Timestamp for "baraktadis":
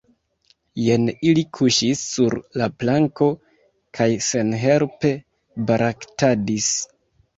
5.69-6.73